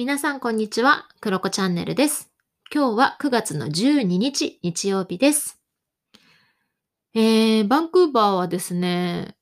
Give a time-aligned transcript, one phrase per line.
[0.00, 2.30] 皆さんこんにちは、クロコチャンネルです。
[2.74, 5.60] 今日は9月の12日、日曜日です。
[7.12, 9.36] えー、バンクーバーはですね、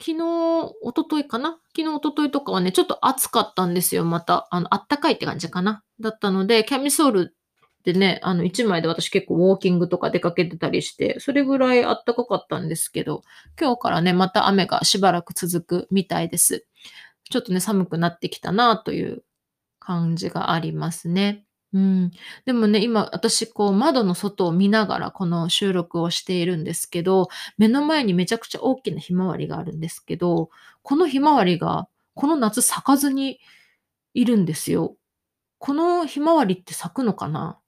[0.00, 1.58] 昨日、一昨日かな？
[1.76, 4.48] 昨日、一昨日とかはね、ちょっと暑かったんですよ、また。
[4.50, 5.84] あの、あったかいって感じかな？
[6.00, 7.36] だったので、キャミソール
[7.84, 13.24] でね、あの、1枚で私結構ウォーキングとか出かけてたりして、それぐらいあったかかったんですけど、
[13.60, 16.64] 今日からね、また雨がしばらく続くみたいです。
[17.28, 19.22] ちょっとね、寒くなってきたなという
[19.88, 21.46] 感じがありますね。
[21.72, 22.10] うん。
[22.44, 30.50] でもね、今私こう窓の外を見ながらこの収録をしているんですけど、目の前にめちゃくちゃ大きなひまわりがあるんですけど、
[30.82, 33.40] このひまわりがこの夏咲かずに
[34.12, 34.96] いるんですよ。
[35.58, 37.58] このひまわりって咲くのかな？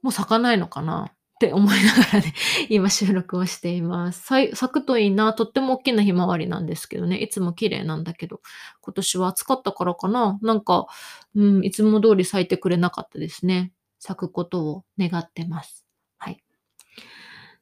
[0.00, 1.12] もう咲かないのかな？
[1.34, 2.32] って思いながらね、
[2.70, 4.22] 今収録をしています。
[4.22, 5.32] 咲くといいな。
[5.32, 7.16] とっても大きなひまわりなんですけどね。
[7.16, 8.40] いつも綺麗なんだけど、
[8.80, 10.38] 今年は暑かったからかな。
[10.42, 10.86] なんか、
[11.34, 13.72] うん、いつも通り咲いてくれなかったですね。
[13.98, 15.84] 咲くことを願ってます。
[16.18, 16.42] はい。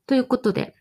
[0.07, 0.75] ということで、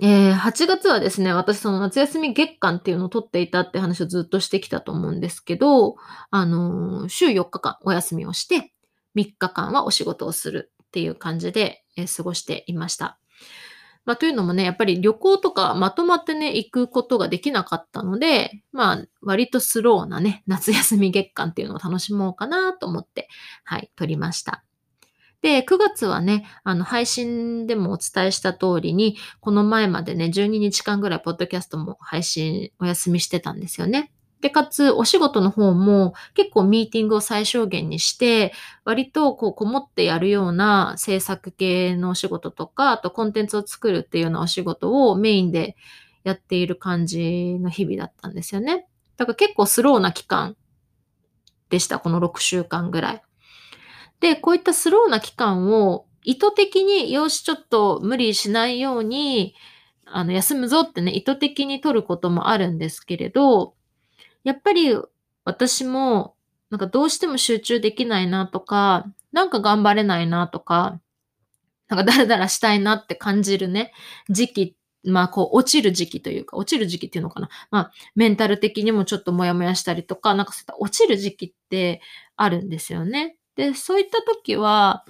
[0.00, 5.96] えー8月はですね、私その夏休み月間っていうのを取っていたって話をずっとしてきたと思うんですけど、
[6.30, 8.72] あのー週4日間お休みをして、
[9.16, 13.18] 3日間はお仕事をするっていう感じで、え過ごしていました。
[14.04, 23.28] まあ、というのもね、やっぱり旅行とかまとまってね、行くことができなかったので、まあ、割とスローなね、夏休み月間っていうのを楽しもうかなと思って、
[23.64, 24.64] はい、撮りました。
[25.40, 34.12] で、9月はね、あの、配信でもお伝えした通りに、この前までね、12日間ぐらいポッドキャストも配信お休みしてたんですよね。
[34.42, 38.52] で、かつ、お仕事の方も結構ミーティングを最小限にして、
[38.84, 45.76] 割とこう、こもってやるような制作系のお仕事とか、あとコンテンツを作るっていうようなお仕事をメインで
[46.24, 48.88] やっている感じの日々だったんですよね。
[49.16, 50.56] だから結構スローな期間
[51.70, 53.22] でした、この6週間ぐらい。
[54.18, 59.54] で、こういったスローな期間を意図的に、よし、ちょっと無理しないように、
[60.04, 63.74] あの、休むぞってね、意図的に取ることもあるんですけれど、
[64.44, 64.96] やっぱり
[65.44, 66.36] 私も、
[66.70, 71.00] なんかどうしても集中できないなとか、なんか頑張れないなとか、
[71.88, 73.92] なんかダラダラしたいなって感じるね、
[74.30, 77.48] 時期、まあこう落ちる時期というか、落ちる時期っていうのかな。
[77.70, 82.00] まあメンタル的にもちょっとモヤモヤしたりとか、なんかそういった落ちる時期って
[82.36, 83.36] あるんですよね。
[83.56, 85.04] で、そういった時は、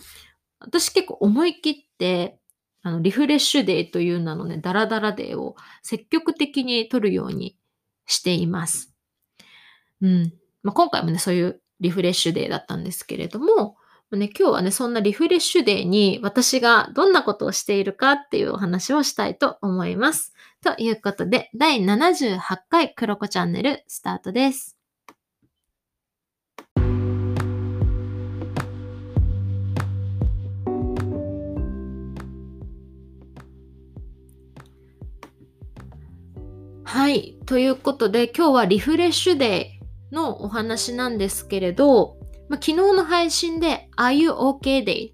[0.59, 2.39] 私結構思い切って、
[2.83, 7.57] あの、リフレッシュデーという名のね、ダラダラデーを積極的に取るように
[8.07, 8.92] しています。
[10.03, 10.33] うん。
[10.63, 13.77] まあ、今回もね、そういうリフレッシュデーだったんですけれども、
[14.11, 20.35] ね、今日はね、そんなリフレッシュデーに私がどんなことをしているかっていうお話をしたいと思います。
[20.63, 24.77] ということで、第78回クロコチャンネルスタートです。
[36.85, 37.39] はい。
[37.47, 39.82] ということで、今日はリフレッシュデー
[40.13, 42.17] のお話なんですけれど、
[42.49, 45.13] まあ、昨日の配信で Are You okay Day?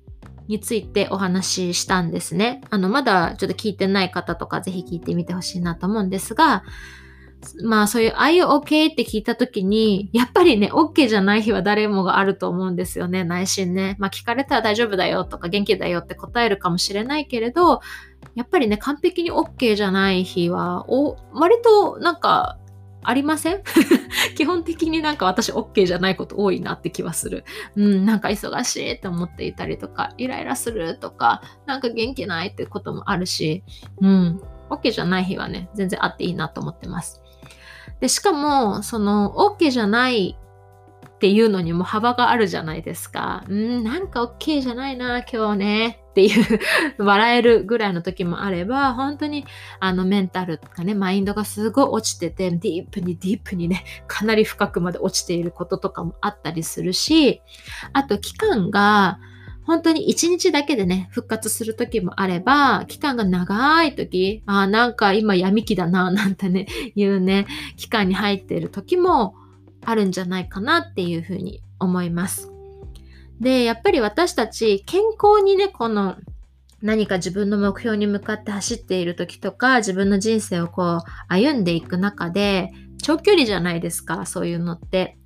[0.49, 2.63] についてお話ししたんですね。
[2.71, 6.65] あの、まだちょっと聞いてない方とかぜひ聞いてみてほしいなと思うんですが、
[7.63, 8.91] まあそういう Are you okay?
[8.91, 13.97] って聞いたときに、やっぱりね、OK じゃない日は誰もがあると思うんですよね、内心ね。
[13.99, 17.81] まあ聞かれたら大丈夫だよとか元気だよって答えるかもしれないけれど、
[18.35, 22.59] やっぱりね、完璧に OK じゃない日は、お割となんか
[23.03, 23.63] ありません？
[24.37, 27.45] 基本的になんか私 OK じゃないこと多いなって気はする。
[27.77, 33.63] うん、なんか忙しいって思っていたりとか、イライラするとか、なんか元気ないってこともあるし、
[34.01, 37.23] うん、OK じゃない日はね、全然あっていいなと思ってます。
[38.01, 40.39] で、しかも、その OK じゃない
[41.19, 43.45] っていうのにも幅があるじゃないですか。
[43.49, 46.01] うん、なんか OK じゃないな、今日ね。
[46.11, 46.61] っていう
[47.05, 49.45] 笑えるぐらいの時もあれば、本当に
[49.81, 57.43] あのメンタルとかね、マインドがすごい落ちてて、ディープにディープにね、かなり深くまで落ちていることとかもあったりするし、
[57.93, 59.19] あと期間が
[59.65, 69.35] 本当に1日だけでね、復活する時もあれば、期間が長い時、ああ、なんか今闇期だな、なんてね、いうね、期間に入っている時も
[69.89, 72.51] あるんじゃないかなっていうふうに思います。
[73.41, 76.17] で、やっぱり私たち健康にね、この
[76.83, 82.71] 何か自分の目標に向かって走っている時とか、自分の人生をこう歩んでいく中で、
[83.03, 85.17] 長距離じゃないですか、そういうのって。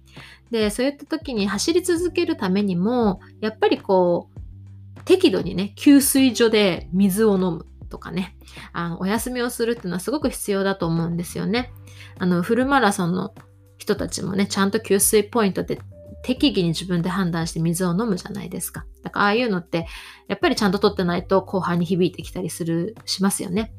[0.52, 8.36] で、そういった時に走り続けるためにも、やっぱりこう、適度にね、給水所で水を飲むとかね、
[8.72, 11.72] あのお休みをするっていうのはすごく必要だと思うんですよね。
[12.18, 13.34] あの、フルマラソンの
[13.82, 15.80] 人たちもね、ちゃんと給水ポイントで
[16.22, 18.86] 適宜に自分で判断して水を飲むじゃないですか。
[19.02, 19.86] だからああいうのって、
[20.28, 23.74] やっぱりちゃんと取ってないと後半に響いてきたりする、しますよね。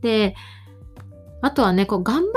[0.00, 0.36] で、
[1.40, 2.30] あとはね、こう頑張っ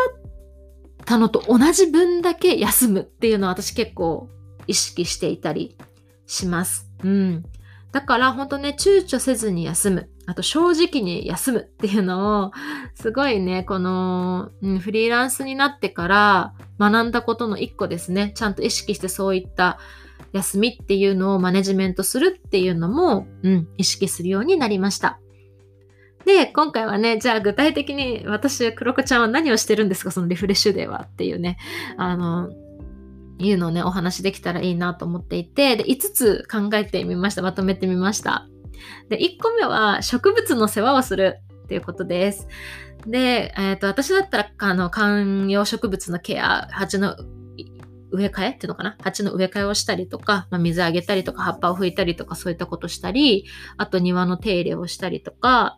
[1.05, 4.27] たのと同じ分だけ休むっていうのは私結構
[4.65, 5.77] 意識していたり
[6.25, 6.89] します。
[7.03, 7.43] うん。
[7.91, 10.09] だから本当ね、躊躇せずに休む。
[10.27, 12.51] あと正直に休むっていうのを、
[12.95, 18.31] すごいね、 この、うん、フリーランスになってから学んだことの一個ですね。
[18.35, 19.77] ちゃんと意識してそういった
[20.33, 25.19] 休みっていうのをマネジメントするっていうのも、うん、意識するようになりました。
[26.25, 30.11] で、今回はね、じゃあ具体的に私、黒子ちゃんは何をしてるんですか？
[30.11, 31.57] そのリフレッシュデーはっていうね、
[31.97, 32.49] あの、
[33.37, 37.41] いうのをね、お話できたらいいなと思っていて、で、5つ考えてみました。
[37.41, 38.47] まとめてみました。
[39.09, 42.47] で、1個目は植物の世話をするっていうことです。
[43.07, 47.15] で、えっ、ー、と、私だったら、あの、観葉植物のケア、鉢の
[48.11, 48.95] 植え替えっていうのかな？
[49.01, 53.45] 鉢の植え替えをしたりとか、まあ、水あげたりとか、葉っぱを拭いたりとか、そういったことしたり、
[53.77, 55.77] あと庭の手入れをしたりとか、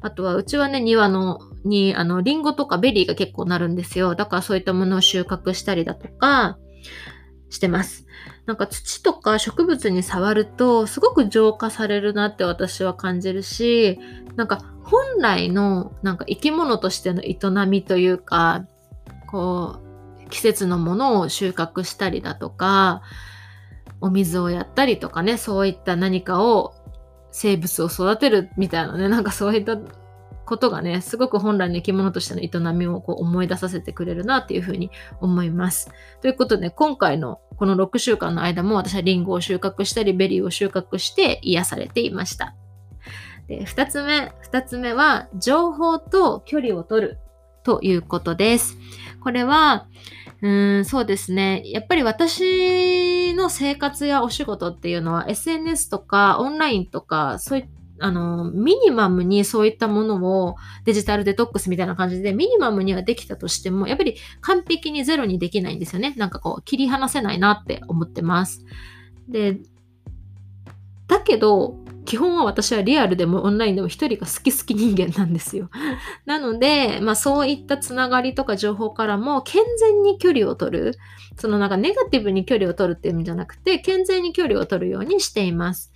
[0.00, 4.14] あとは、うちはね、庭の、に、あの、リンゴとかベリーが結構なるんですよ。
[4.14, 6.58] だからそういったものを収穫したりだとか、
[7.52, 8.06] してます。
[8.46, 13.98] なんか土とか植物に触るとすごく浄化されるなって私は感じるし、
[14.36, 18.66] なんか本来のなんか生き物としての営みというか、
[19.30, 19.76] こ
[20.26, 23.02] う、季節のものを収穫したりだとか、
[24.00, 26.74] お水をやったりとかね、そういった何かを
[27.30, 29.78] 生物を育てるみたいなね、なんかそういった
[30.52, 34.90] ことがね、すごく本来の生き物としての営みをこう思い出させてくれるなっていうふうに
[35.22, 35.90] 思います。
[36.20, 42.54] ということで、今回のこの6週間の間も私はリンゴを収穫したり、ベリーを収穫して癒されていました。
[43.48, 47.18] で、2つ目、2つ目は、情報と距離を取る
[47.64, 48.76] ということです。
[49.22, 49.86] これは、
[50.42, 51.62] うーん、そうですね。
[51.64, 66.14] やっぱり私の生活やお仕事っていうのは SNS とかオンラインとかそういったあの、ミニマムにそういったものをデジタルデトックスみたいな感じで、ミニマムにはできたとしても、やっぱり完璧にゼロにできないんですよね。
[66.16, 68.64] なんかこう、切り離せないなって思ってます。
[69.28, 69.60] で、
[71.08, 75.70] だけど、基本は私はリアルでもオンラインでも一人が好き好き人間なんですよ。
[76.26, 80.94] なので、まあそういったつながりとか情報からも健全に距離を取る。
[81.36, 85.92] そのなんかネガティブに距離を取るっていう意味じゃなくて、健全に距離を取るようにしています。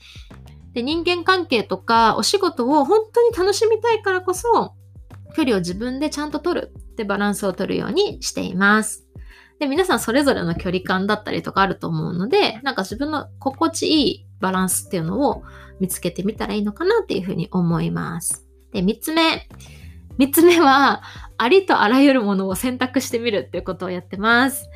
[0.77, 4.75] で、人間関係とかお仕事を本当に楽しみたいからこそ、
[5.35, 9.07] 距離を自分でちゃんと取るってバランスを取るようにしています。
[9.59, 15.45] で、皆さんそれぞれの距離感だったりとかあると思うので、なんか自分の心地いいバランスっていうのを
[15.81, 18.47] 見つけてみたらいいのかなっていうふうに思います。
[18.75, 19.49] で、三つ目。
[20.19, 21.03] 三つ目は、
[21.39, 24.69] ありとあらゆるものを選択してみるっていうことをやってます。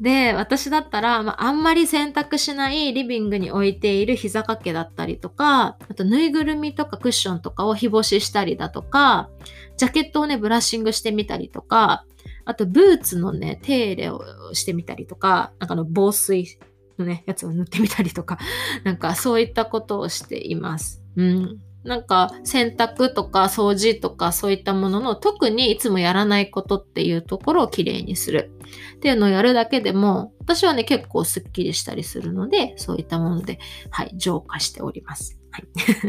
[0.00, 9.30] で、私だったら、まあ、あんまり洗濯しないリビングに置いている膝掛けだったりとか、あとぬいぐるみとかクッションとかを日干ししたりだとか、
[9.78, 12.04] ジャケットをね、ブラッシングしてみたりとか、
[12.44, 14.20] あとブーツのね、手入れを
[14.52, 16.58] してみたりとか、なんかの防水
[16.98, 18.38] のね、やつを塗ってみたりとか、
[18.84, 21.02] なんかそういったことをしています。
[21.16, 21.58] うん。
[21.86, 28.52] なんか洗濯とか掃除とかそういったものの特にいつもやらないことっていうところをきれいにする。
[28.96, 35.38] っていうのをやるだけでも私はね結構スッキリしたりするのでそういったものではい浄化しております。
[35.50, 35.68] はい、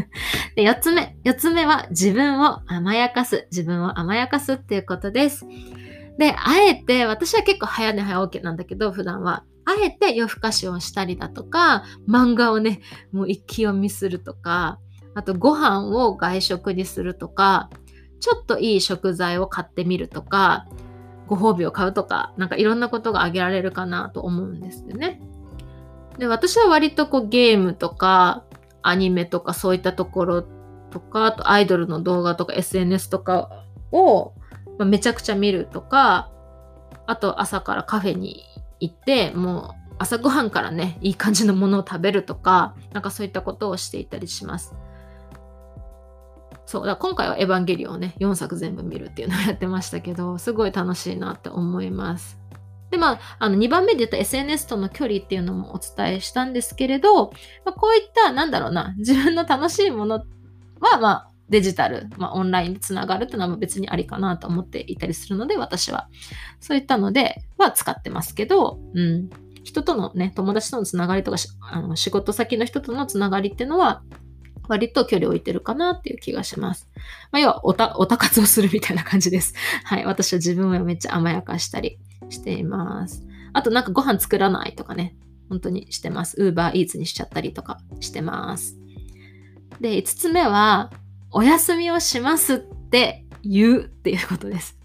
[0.56, 1.16] で4つ目。
[1.24, 3.48] 4つ目は自分を甘やかす。
[3.52, 5.46] 自分を甘やかすっていうことです。
[6.18, 9.44] であえて私は結構早寝早起きなんだけど普段は。
[9.70, 12.80] あえて夜更かしをしたりだとか漫画をね
[13.12, 14.80] もう一気読みするとか
[15.18, 17.72] あとご飯を外食にするとか、
[18.20, 20.68] ちょっといい食材を買ってみるとか、
[21.26, 25.20] ご褒美を買うとか、なんかいろんなことが挙げられるかなと思うんですよね。
[26.20, 28.44] で、私は割とこうゲームとか、
[28.84, 30.46] アニメとかそういったところ
[30.92, 33.50] とか、あとアイドルの動画とか SNS とか
[33.92, 34.34] を、
[34.86, 36.30] めちゃくちゃ見るとか、
[37.08, 38.44] あと朝からカフェに
[38.80, 44.76] 行って、もう朝ごはんからね、いい感じのものを食べるとか、なんかそういったことをしていたりします。
[46.68, 52.38] そう、だ今回はエヴァンゲリオンをね、4作全部見るっていうのをやってましたけど、 すごい楽しいなって思います。
[52.92, 57.32] で、まあ、あの、2番目で言った SNS との距離っていうのもお伝えしたんですけれど、
[57.66, 60.16] まあ、こういった、なんだろうな、自分の楽しいもの
[60.82, 66.10] は、まあ、デジタル、まあ、オンラインでつながるっていうのは別にありかなと思っていたりするので、私は。
[66.60, 69.30] そういったので、は使ってますけど、うん。
[69.64, 74.04] 人とのね、友達とのつながりとか、あの仕事先の人とのつながりっていうのは、
[74.68, 76.90] 割と距離を置いてるかなっていう気がします。
[77.32, 79.54] まあ、要はおた、おたかつをするみたいな感じです。
[79.84, 80.06] はい。
[80.06, 83.26] 私は自分をめっちゃ甘やかしたりしています。
[83.54, 85.16] あとなんかご飯作らないとかね。
[85.50, 86.36] 本当にしてます。
[86.42, 88.78] ウーバーイーツにしちゃったりとかしてます。
[89.80, 90.92] で、5つ目は、
[91.32, 94.78] お休みをしますって言うっていうことです。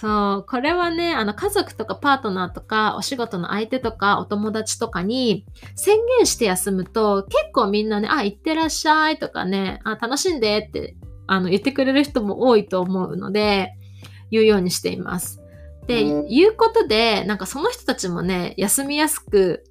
[0.00, 10.94] そう、これはね、あの家族とかパートナーとかお仕事の相手とかお友達とかに宣言して休むと結構みんなね、あ、行ってらっしゃいとかね、あ、楽しんでって
[11.26, 13.72] あの言ってくれる人も多いと思うので、
[14.30, 15.42] 言うようにしています。
[15.88, 19.64] で、言うことで、なんかその人たちもね、休みやすく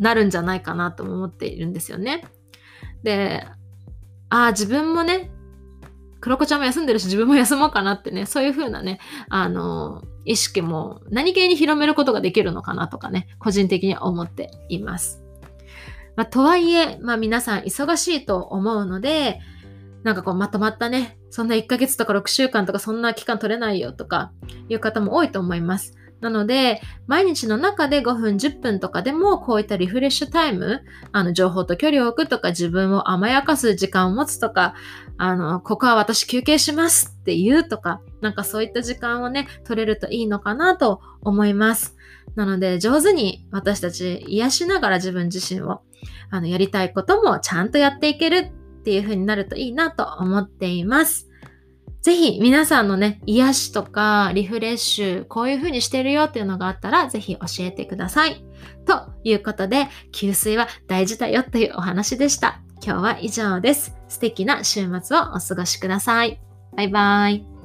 [0.00, 2.24] なるんじゃないかなと思っているんですよね。
[3.04, 3.46] で、
[4.28, 5.30] ああ、自分もね、
[6.20, 8.98] 黒子ちゃんも休んでるし自分も休もうかなってね、そういう風なね、
[9.28, 15.22] あの、意識も何気に広めることができるのかなとかね、個人的には思っています。
[16.16, 19.40] まあ、とはいえ、まあ皆さん忙しいと思うので、
[20.02, 24.32] なんかこうまとまったね、そんな1ヶ月とか6週間とかそんな期間取れないよとか
[24.68, 25.97] いう方も多いと思います。
[26.20, 30.82] なので、毎日の中で5分、10分とかでも、こういったリフレッシュタイム、
[31.12, 34.74] あの、情報と距離を置くとか、自分を甘やかす時間を持つとか、
[35.16, 41.96] あの、ここは私休憩しますって言うとか、なんかそういった時間をね、取れるといいのかなと思います。
[42.34, 45.82] なので、上手に私たち癒しながら自分自身を、
[46.30, 51.27] あの、やりたいこともちゃんとやっていけるっていう風になるといいなと思っています。
[52.08, 58.42] ぜひ皆さんのね、癒しとかリフレッシュ、こういう風にしてるよっていうのがあったら、ぜひ教えてください。
[58.86, 62.62] ということで、給水は大事だよというお話でした。
[62.82, 63.94] 今日は以上です。
[64.08, 66.40] 素敵な週末をお過ごしください。
[66.74, 67.57] バイバイ。